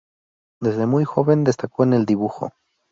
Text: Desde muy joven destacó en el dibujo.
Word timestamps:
Desde 0.63 0.87
muy 0.87 1.03
joven 1.05 1.43
destacó 1.43 1.83
en 1.83 1.93
el 1.93 2.07
dibujo. 2.07 2.53